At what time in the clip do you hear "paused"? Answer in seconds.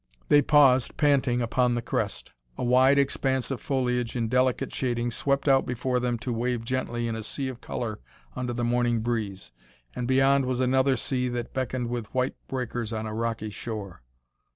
0.41-0.97